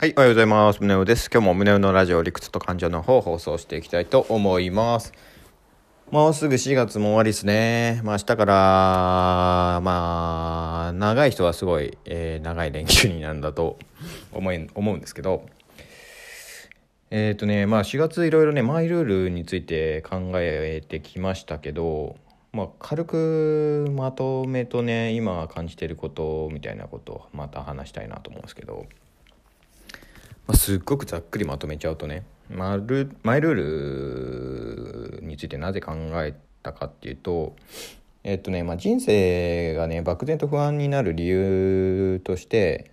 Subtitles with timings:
[0.00, 0.78] はい、おはようございます。
[0.78, 1.28] 宗男です。
[1.30, 5.12] 今日も宗男のラジオ理屈と感情の方を放送していきたいと思います。
[6.10, 8.00] もうすぐ4月も終わりですね。
[8.02, 13.78] まあ明日から、まあ、長い人はすごい、えー長い連休になるんだと
[14.32, 15.44] 思い思うんですけど、
[17.10, 22.16] えっ、とね、まあ4月いろいろね、マイルールについて考えてきましたけど、
[22.54, 28.86] まあ軽くまとめとね、今感じていることみたいなことをまた話したいなと思うんですけど、
[30.46, 37.54] まあ、すっごくざっくりまとめちゃうとねマルマイルールについてなぜ考えたかっていうと
[38.24, 42.90] えっとね、まあ、人生がね漠然と不安になる理由として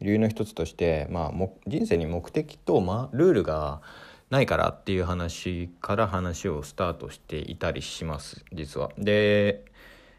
[0.00, 3.80] 理由の一つとして、まあ、も人生に目的と、まあ、ルールが
[4.30, 8.90] ないからっていう話から話をスタートしていたりします実は。
[8.98, 9.64] で、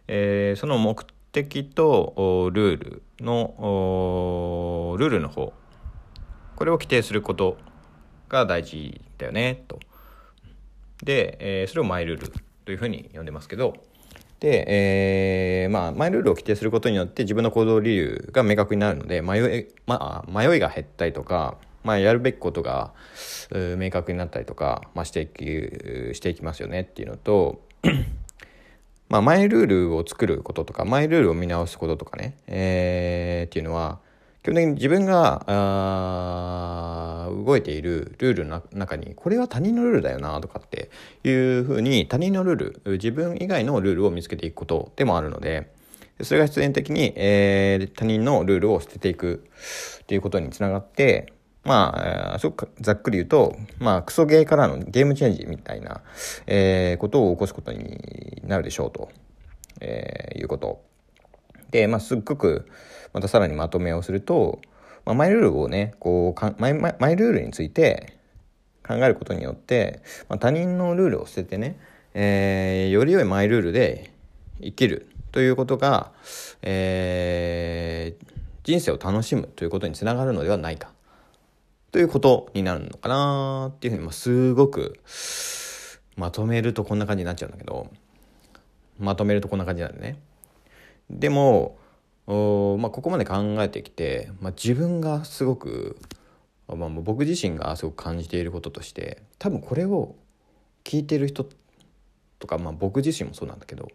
[0.08, 5.52] えーその目的とルールのおルールの方
[6.56, 7.58] これを規定すること
[8.30, 9.80] が大事だよねと。
[11.04, 12.32] で、えーそれをマイルール
[12.66, 13.76] というふうに呼んでますけど
[14.40, 22.94] で、えーまあ、マイルールを規定することによって自分の行動理由が明確になるので迷い,、まあ、迷いが減ったりとか、まあ、やるべきことが
[23.78, 25.44] 明確になったりとか、まあ、していき
[26.16, 27.62] していきますよねっていうのと
[29.10, 34.00] まあ、マイルールを作ることとかマイルールを見直すこととかね、えーっていうのは
[34.44, 35.44] 基本的に自分が
[37.45, 40.91] 動いているルールの中にこれは他人のルールだよなとかって
[41.23, 45.73] いうふうに他人のルール自分以外のルールを見つけていくことでもあるので
[46.21, 49.45] それが必然的に、えー他人のルールを捨てていく
[50.02, 51.33] っていうことにつながって
[51.64, 56.02] まあ、すごくざっくり言うと、まあ、クソゲーからのゲームチェンジみたいな、
[56.45, 59.09] えーことを起こすことになるでしょうと、
[59.80, 60.83] えーいうこと。
[61.71, 62.67] で、まあ、すっごく、
[63.14, 64.61] またさらにまとめをすると、
[65.06, 68.17] まあ、マイルールをね、こうかマイマイ、ルールについて
[68.86, 71.77] 考えることによって、まあ、他人のルールを捨ててね、
[72.14, 74.11] えーより良いマイルールで
[74.61, 76.11] 生きるということが、
[76.61, 78.33] えー
[78.64, 80.93] 人生を楽しむということにつながるのではないか。
[81.92, 84.99] ということになるのかなっていうふうに、まあ、すごく
[86.15, 87.88] まとめるとこんな感じになっちゃうんだけど
[88.99, 90.17] まとめるとこんな感じなんでね
[91.11, 91.77] でも
[92.26, 95.98] おまあ、ここまで考えてきて、まあ、自分がすごく、
[96.67, 100.16] まあ、僕自身がすごく感じていることとして多分これを
[100.86, 101.45] 聞いてる人
[102.39, 103.89] とか、まあ、僕自身もそうなんだけど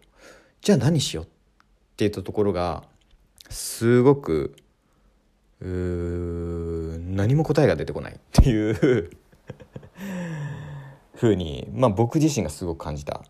[0.61, 1.27] じゃあ何しようっ
[1.97, 2.83] ていったところが
[3.49, 4.55] すごく
[5.61, 8.73] うー何も答えが出てこないっていう
[11.15, 13.23] ふうに、まあ、僕自身がすごく感じた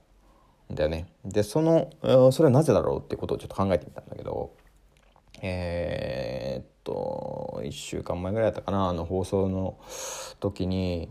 [0.72, 1.08] んだよね。
[1.26, 1.90] でその
[2.32, 4.52] それはなぜだろうってことをちょっと考えてみたんだけど
[5.42, 9.78] えーっと1週間前ぐらいだったかなあの放送の
[10.40, 11.10] 時に、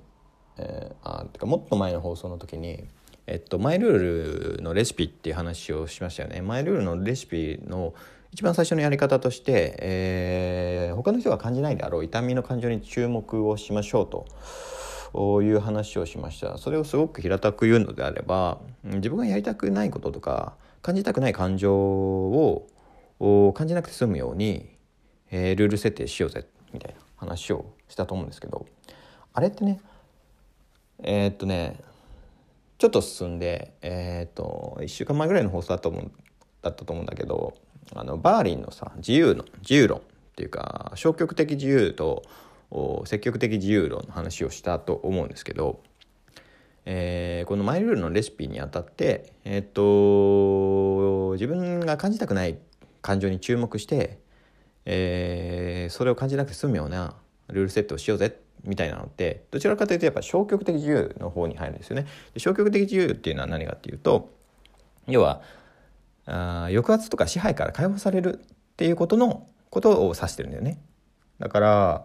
[0.56, 2.89] えーあてかもっと前の放送の時に
[3.31, 6.41] えっと、マイルールのレシピっていう話をしましたよね。
[6.41, 7.93] マイルールのレシピの
[8.33, 14.06] 一番最初のやり方として、えー他の人が感じないであろう痛みの感情に注目をしましょう
[15.12, 16.56] という話をしました。
[16.56, 22.66] それをすごく平たく言うのであれば自分がやりたくないこととか感じたくない感情を
[23.18, 24.76] 感じなくて済むように、
[25.30, 28.66] えールール設定しようぜみたいな話をしたと思うんですけど
[29.34, 29.80] あれってね
[31.02, 31.80] えーっとね
[32.78, 36.10] ちょっと進んで、えー、と1週間前ぐらいの放送だと思う
[36.62, 37.54] だったと思うんだけど
[37.94, 40.02] あのバーリンのさ自由の自由論っ
[40.36, 42.22] ていうか消極的自由と
[43.06, 45.80] 積極的自由論の話をしたと思うんですけど、
[46.84, 52.58] えーこのマイルールのレシピにあたって、えー、と自分が感じたくない
[53.08, 54.19] 感情に注目して、
[54.84, 57.14] えーそれを感じなくて済むような
[57.48, 62.06] ルールセットをしようぜみたいなのってどちらかというとやっぱ消極的自由の方に入るんですよね。
[62.34, 64.30] で消極的自由っていうのは何かっていうと
[65.06, 65.41] 要は
[66.26, 68.47] あ抑圧とか支配から解放されるっ
[68.77, 70.78] ていうことのことを指してるんだよね。
[71.38, 72.03] だから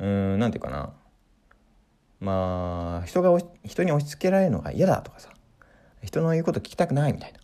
[0.00, 0.92] うーんなんていうかな
[2.18, 5.30] まあ人が人に押し付けられるのが嫌だとかさ
[6.02, 7.38] 人の言うこと聞きたくないみたいな、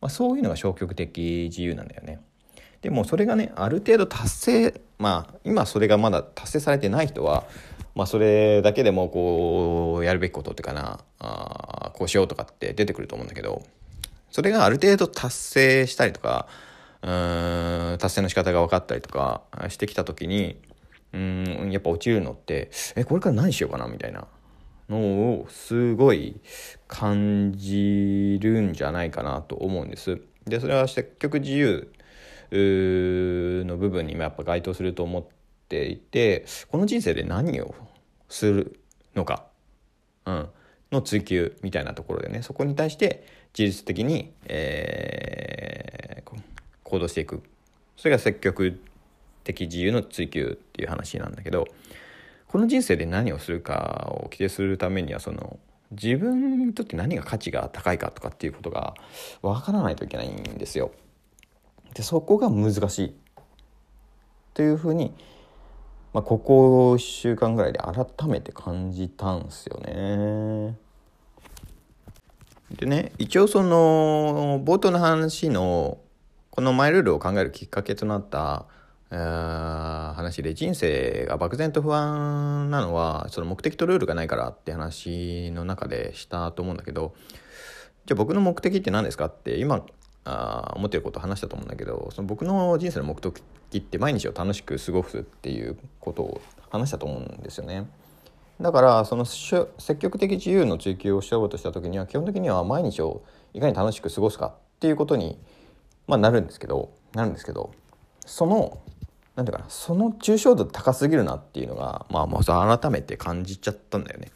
[0.00, 2.20] まあ、そういうのが消極的自由なんだよね。
[2.82, 7.44] でもそれがねある程度達成まあ今それがまだ達成されてない人は、
[7.94, 13.62] まあ、それだけでもこうやるべきことってかなあこうしようとかって出てくると思うんだけど
[14.30, 16.46] それがある程度達成したりとか
[17.02, 20.56] うーん達成の仕方が分かったりとかしてきた時に
[21.12, 24.26] うんやっぱ落ちるのってえこれから何しようかなみたいな
[24.90, 26.40] のをすごい
[26.88, 30.20] 感じるんじゃないかなと思うんです。
[30.44, 31.90] でそれは積極自由
[32.50, 35.24] の部分にもやっぱ該当すると思っ
[35.70, 37.76] っていてこの人生で何を
[38.28, 38.80] する
[39.14, 39.46] のか、
[40.26, 40.48] うん、
[40.90, 43.24] の追求みたいなところでねそこに対して
[43.56, 46.40] 自律的に、えー、
[46.82, 47.44] 行動していく
[47.96, 48.80] それが積極
[49.44, 51.68] 的自由の追求っていう話なんだけど
[52.50, 55.60] この人生で何をするかを規定するためにはその
[55.92, 58.94] 自分にとって何が価値が高いかとかっていうことが
[59.40, 60.90] 分からないといけないんですよ。
[61.94, 63.14] でそこが難しい
[64.52, 65.14] というふうに、
[66.12, 70.76] まあ、ここ1週間ぐらいで改めて感じたんですよね。
[72.72, 75.98] でね一応その冒頭の話の
[76.50, 78.66] このマイルールを考えるきっかけとなった
[79.10, 87.14] 話で人生が漠然と不安なのはその目的とルールがないからって話の中でしたと思うんだけど
[88.06, 89.84] じゃあ僕の目的って何ですかって今
[90.24, 93.42] あ思ってることを話したと思うんだけどその僕の人生の目的
[93.76, 96.40] って毎日を楽しく過ごすっていうことを
[96.70, 97.88] 話したと思うんですよね。
[98.60, 99.66] だからその積
[99.98, 103.22] 極的自由の追求をしようとした時には基本的には毎日を
[103.54, 105.38] いかに楽しく過ごすかっていうことに、
[106.06, 107.72] まあ、なるんですけどなるんですけど
[108.26, 108.78] その
[109.40, 114.30] なんていうかなその抽象度高すぎるなっていうのがまあまあ改めて感じちゃったんだよね。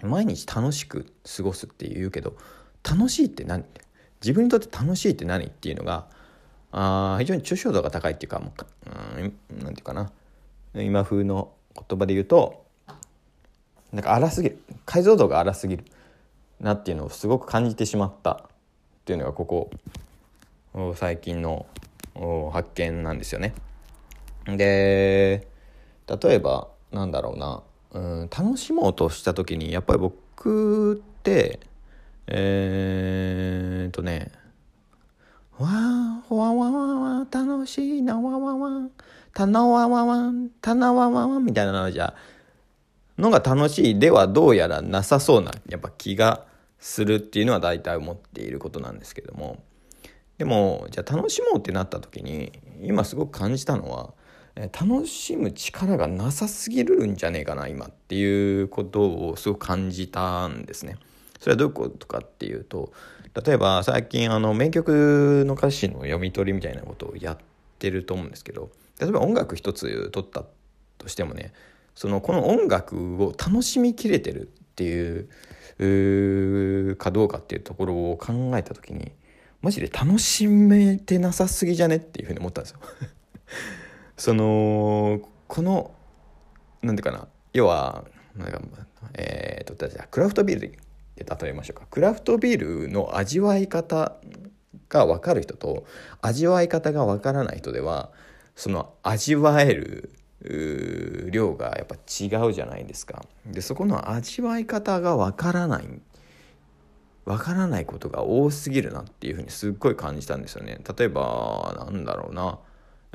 [0.00, 2.34] 毎日楽しく過ごすって言うけど
[2.82, 3.62] 楽しいって何？
[4.22, 6.06] 自分にとって楽しいって何っていうのが
[6.72, 8.60] あ非常に抽象度が高いっていうかもう
[9.18, 10.10] 何て言うかな
[10.74, 12.64] 今風の言葉で言うと
[13.92, 15.84] なんか荒すぎる解像度が荒すぎる
[16.58, 18.38] なっていうのをすごく感じてしまったっ
[19.04, 19.70] ていうのがここ
[20.94, 21.66] 最近の
[22.54, 23.52] 発見なんですよね。
[24.46, 25.48] で
[26.06, 27.62] 例えばなんだろうな。
[27.92, 31.60] うん楽しもうとした時にやっぱり僕って
[32.26, 34.32] えー、っとね
[35.58, 38.88] わーわわわわ楽しいなわわわ
[39.32, 42.14] たなわわわたなわわわみたいなのじゃ
[43.16, 46.44] のが楽しいではどうやらなさそうなやっぱ気が
[46.78, 49.62] するっていうのは大体思っていることなんですけども。
[50.38, 52.52] でもじゃあ楽しもうってなった時に
[52.82, 54.12] 今すごく感じたのは
[54.56, 60.96] 楽しむ力がなさすぎるんじゃねえかな今っていうことをすごく感じたんですね。
[61.40, 62.92] それはどういうことかっていうと
[63.44, 67.38] 例えば最近あの名曲の歌詞の読み取りみたいなことをやっ
[67.78, 70.44] てると思うんですけど例えば音楽一つ取った
[70.96, 71.52] としてもね
[71.94, 79.12] そのこの音楽を楽しみきれてるっていうかどうかっていうところを考えた時に
[79.60, 82.80] マジで楽しめてなさすぎじゃねっていうふうに思ったんですよ
[84.16, 85.92] そのこの
[86.82, 88.04] なんていうかな要は
[88.36, 88.60] なんか
[89.14, 90.78] えー、とじゃあクラフトビール
[91.16, 94.16] で例えましょうかクラフトビールの味わい方
[94.88, 95.86] が分かる人と
[96.20, 98.10] 味わい方が分からない人では
[98.54, 100.10] その味わえる
[101.30, 103.24] 量がやっぱ違うじゃないですか。
[103.46, 105.88] でそこの味わい方が分からない
[107.24, 110.78] 分からないことが多すぎるなっていうふうにすっごい感じたんですよね。
[110.96, 112.58] 例えばなんだろうな、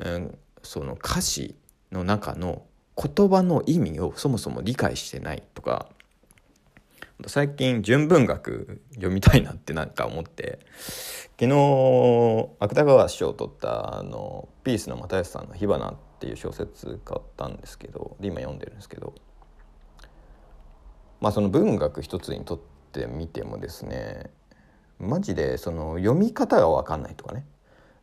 [0.00, 1.54] えー、その歌詞
[1.90, 2.62] の中の
[2.96, 5.88] 言葉の意味をそもそも理解してないとか
[7.26, 10.58] 最近純文学読みたいなってなんか思って
[11.38, 19.14] 昨日芥川賞を取ったあのピースの又吉さんの「火花」っていう小説買ったんですけどで今読んでるんですけど
[21.20, 22.60] まあその文学一つにとっ
[22.92, 24.30] てみてもですね
[24.98, 27.44] マジでその読み方が分かんないとかね、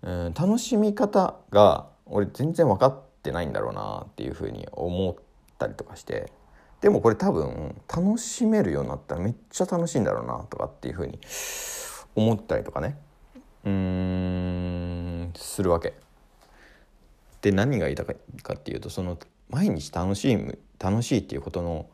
[0.04, 5.16] うん、楽しみ方が俺全然分かってないんだろうなっていうふうに思っ
[5.58, 6.32] たりとかして
[6.82, 11.20] でもこれ多分楽しめるようになったらめっちゃ楽しいんだろうなとかっていうふうに
[12.16, 12.98] 思ったりとかね
[13.66, 15.94] うんするわけ。
[17.42, 18.06] で何が言いたい
[18.42, 19.18] かっていうとその
[19.50, 21.88] 毎日楽しい楽しいっていうことの、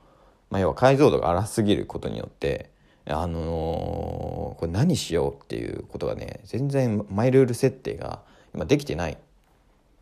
[0.50, 2.70] まあ、要は解像度が荒すぎることによって
[3.08, 8.22] あのー、これ何しようっていうことがね全然マイルール設定が
[8.54, 9.18] 今できてない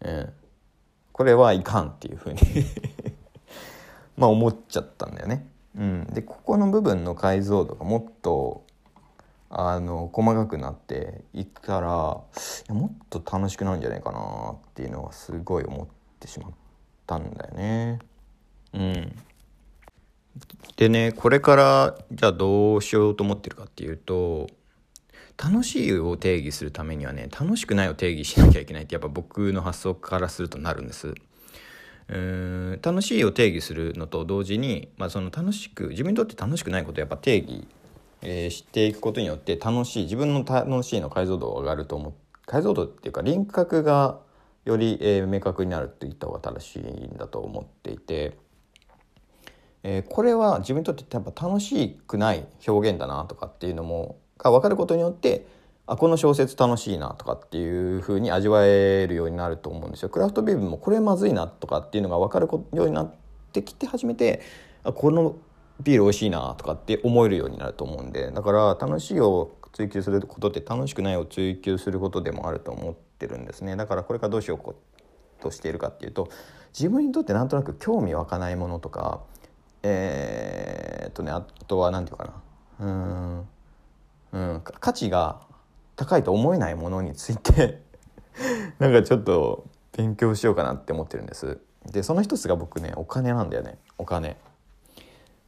[0.03, 0.33] うん、
[1.11, 2.39] これはいかんっていうふうに
[4.17, 5.47] まあ思っちゃったんだよね。
[5.75, 8.63] うん、でここの部分の解像度がもっと
[9.49, 12.25] あの細かくなっていったらも
[12.87, 15.87] っと楽しくなるんじゃないかなっていうのはすごい思っ
[16.19, 16.51] てしまっ
[17.07, 17.99] たんだよね。
[18.73, 19.15] うん、
[20.75, 24.47] でねこれからじゃあどうしようと思ってるかっていうと
[25.37, 31.13] 楽しいを定義するためにはね楽しくないを定義しなきゃいけないってやっぱ僕の発想からするとなるんです。
[32.09, 37.65] うん楽しいを定義するのと同時に、まあ、その楽しく自分にとって楽しくないことをやっぱ定義、
[38.21, 42.13] えー、していくことによって楽しい自分の楽しいの解像度が上がると思う
[42.45, 44.19] 解像度っていうか輪郭が
[44.65, 48.37] より、えー、明確になるって言った方が正しいんだと思っていて、
[49.83, 55.45] えー、これは自分にとってやっぱ楽しくない表現だなとかっていうのもが分かることによって
[55.85, 60.09] あこの小説楽しいなとかっていう風に味わえるようになると思うんですよ。
[60.09, 63.13] クラフトビールもこれまずいなとかっていうのが分かるようになっ
[63.51, 64.41] てきて初めて
[64.83, 65.35] あこの
[65.81, 73.75] ビール美味しいなとかって思えるようになると思うんでだから楽しいを追求することって楽しくないを追求することでもあると思ってるんですね。
[73.75, 74.75] だからこれからどうしよう
[75.41, 76.29] としているかっていうと
[76.73, 79.21] 自分にとってなんとなく興味湧かないものとか
[79.81, 82.41] えー、っとねあとは何て言うか
[82.79, 82.85] な。
[82.85, 82.89] う
[83.41, 83.47] ん。
[84.33, 85.39] うん価値が
[85.95, 87.81] 高いと思えないものについて
[88.79, 91.59] なんかちょっと勉強しようかなって思ってるんです。
[91.85, 93.77] でその一つが僕ねお金なんだよね。
[93.97, 94.37] お金。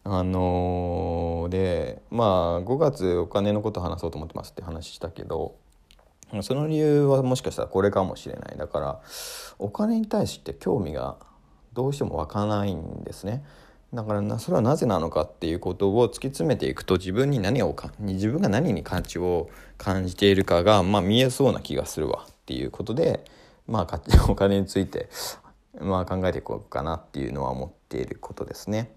[0.04, 5.56] あのー、でまあ5月お金のこと話そうと思ってますって話したけど
[6.42, 8.58] その理由はもしかしたらこれかもしれない。
[8.58, 9.01] だから
[9.58, 11.18] お金に対して興味が
[11.74, 13.44] どうしても湧かないんですね。
[13.96, 23.24] だからなそれはなぜなのかっていうことを突き詰めていくと自分に何をか自分が何に価値を感じているかが、まあ、見えそうな気がするわっていうことで、
[23.68, 25.10] まあ、 お金について、
[25.80, 28.92] まあ、考えていこうかなっていうのは思っていることですね。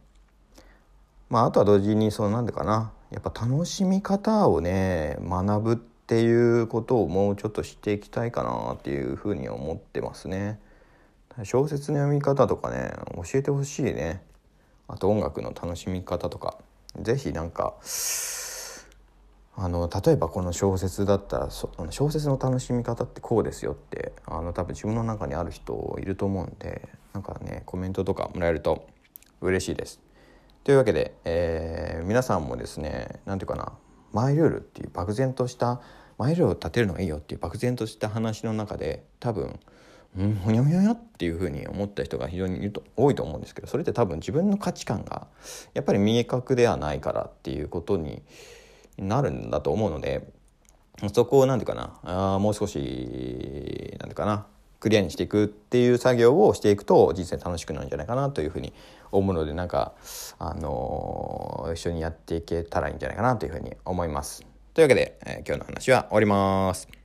[1.30, 10.58] まあ、あとは同時にそうなんでかなやっぱ楽しみ方をね学ぶっていうことをもうちょっとしていきたいかなっていうふうに思ってますね。
[11.44, 14.22] 小説の読み方とかね教えてほしいね
[14.88, 16.58] あと音楽の楽しみ方とか
[17.00, 17.74] 是非なんか
[19.60, 28.86] あの例えばこの小説だったら小説の楽しみ方ってこうですよってあの多分自分の中にある人いると思うんでなんかねコメントとかもらえると
[29.40, 30.00] 嬉しいです。
[30.64, 33.72] というわけで、えー、皆さんもですね何て言うかな
[34.12, 35.80] マイルールっていう漠然とした
[36.18, 39.58] マイルールを立てるのがいいよっていう漠然とした話の中で多分
[40.18, 45.28] うんほにゃほにゃほにゃっていうふうに思った人が非常に多いと思うんですけどそれって多分自分の価値観が
[45.74, 48.22] やっぱり明確ではないからっていうことに
[48.98, 50.28] なるんだと思うので
[51.12, 54.46] そこを何て言うかなあもう少し何て言うかな
[54.80, 58.72] クリアにしていくっていう作業をしていくと人生楽しくなるんじゃないかなというふうに
[59.10, 59.92] 思うのでなんか、
[60.38, 64.46] あのー、一緒にやっていけたらいいんじゃないかなというふうに思います。
[64.74, 66.97] というわけで、えー、今日の話は終わります。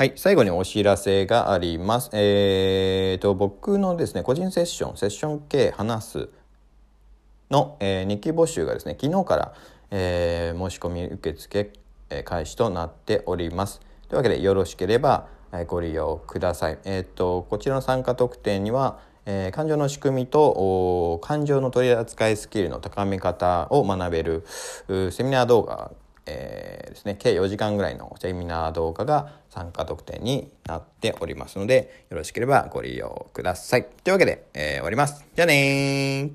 [0.00, 2.08] はい、最後にお知らせがあります。
[2.14, 6.28] えーと、僕のですね、個人セッション、セッション系話す
[7.50, 9.54] の、えー、日記募集がですね、昨日から、
[9.90, 11.72] えー、申し込み受付、
[12.08, 13.82] え、開始となっております。
[14.08, 15.26] というわけで、よろしければ、
[15.66, 16.78] ご利用ください。
[16.84, 24.46] えっ、とこちらの参加特典には、え、感情の仕組みと感情の取り扱いスキルの高め方を学べる
[25.10, 25.90] セミナー動画、
[26.30, 33.84] えー、ですね計4時間ぐらいのセミナー動画が参加特典になっておりますのでよろしければご利用ください。
[34.04, 35.26] というわけで、えー、終わります。
[35.34, 36.30] じゃあね